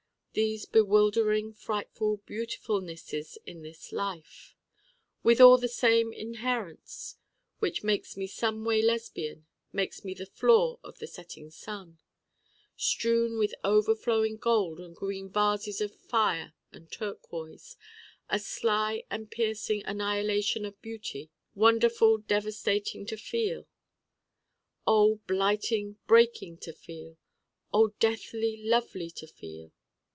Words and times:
These 0.33 0.65
bewildering 0.65 1.51
frightful 1.55 2.21
beautifulnesses 2.25 3.37
in 3.45 3.63
this 3.63 3.91
life. 3.91 4.55
withal 5.23 5.57
the 5.57 5.67
same 5.67 6.13
inherence 6.13 7.17
which 7.59 7.83
makes 7.83 8.15
me 8.15 8.27
someway 8.27 8.81
Lesbian 8.81 9.45
makes 9.73 10.05
me 10.05 10.13
the 10.13 10.25
floor 10.25 10.79
of 10.85 10.99
the 10.99 11.05
setting 11.05 11.49
sun 11.51 11.99
strewn 12.77 13.37
with 13.39 13.53
overflowing 13.65 14.37
gold 14.37 14.79
and 14.79 14.95
green 14.95 15.27
vases 15.29 15.81
of 15.81 15.93
Fire 15.93 16.53
and 16.71 16.89
Turquoise 16.89 17.75
a 18.29 18.39
sly 18.39 19.03
and 19.09 19.29
piercing 19.29 19.83
annihilation 19.83 20.63
of 20.63 20.81
beauty, 20.81 21.29
wonderful 21.55 22.19
devastating 22.19 23.05
to 23.07 23.17
feel 23.17 23.67
oh, 24.87 25.19
blighting 25.27 25.97
breaking 26.07 26.55
to 26.59 26.71
feel 26.71 27.17
oh, 27.73 27.89
deathly 27.99 28.61
lovely 28.63 29.11
to 29.11 29.27
feel! 29.27 29.73